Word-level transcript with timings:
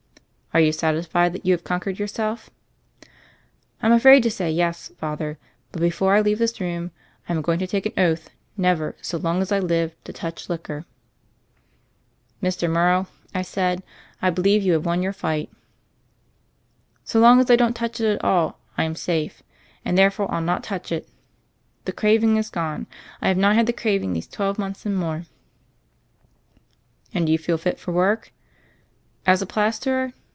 "Are 0.53 0.59
you 0.59 0.73
satisfied 0.73 1.31
that 1.31 1.45
you 1.45 1.53
have 1.53 1.63
conquered 1.63 1.97
yourself?" 1.97 2.49
"I'm 3.81 3.93
afraid 3.93 4.21
to 4.23 4.29
say 4.29 4.51
*yes,' 4.51 4.91
Father; 4.97 5.37
but 5.71 5.79
before 5.81 6.13
I 6.13 6.19
leave 6.19 6.39
this 6.39 6.59
room, 6.59 6.91
I'm 7.29 7.41
going 7.41 7.57
to 7.59 7.67
take 7.67 7.85
an 7.85 7.93
oath 7.97 8.29
never, 8.57 8.97
so 9.01 9.17
long 9.17 9.41
as 9.41 9.53
I 9.53 9.59
live, 9.59 9.95
to 10.03 10.11
touch 10.11 10.49
liquor." 10.49 10.83
"Mr. 12.43 12.69
Morrow," 12.69 13.07
I 13.33 13.43
said, 13.43 13.81
"I 14.21 14.29
believe 14.29 14.61
you 14.61 14.73
have 14.73 14.85
won 14.85 15.01
your 15.01 15.13
fight." 15.13 15.49
"So 17.05 17.21
long 17.21 17.39
as 17.39 17.49
I 17.49 17.55
don't 17.55 17.71
touch 17.73 18.01
it 18.01 18.13
at 18.15 18.21
all, 18.21 18.59
I 18.77 18.83
am 18.83 18.93
safe; 18.97 19.41
and 19.85 19.97
therefore 19.97 20.29
I'll 20.29 20.41
not 20.41 20.65
touch 20.65 20.91
it. 20.91 21.07
The 21.85 21.93
craving 21.93 22.35
is 22.35 22.49
gone; 22.49 22.87
I 23.21 23.29
have 23.29 23.37
not 23.37 23.55
had 23.55 23.67
the 23.67 23.71
craving 23.71 24.11
these 24.11 24.27
twelve 24.27 24.59
months 24.59 24.85
and 24.85 24.97
more." 24.97 25.23
"And 27.13 27.25
do 27.27 27.31
you 27.31 27.37
feel 27.37 27.57
fit 27.57 27.79
for 27.79 27.93
work?" 27.93 28.33
"As 29.25 29.41
a 29.41 29.45
plasterer? 29.45 30.11